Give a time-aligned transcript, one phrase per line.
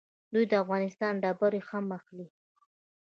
[0.33, 2.27] دوی د افغانستان ډبرې هم اخلي.